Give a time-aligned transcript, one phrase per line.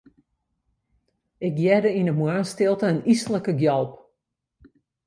[1.47, 3.93] Ik hearde yn 'e moarnsstilte in yslike gjalp.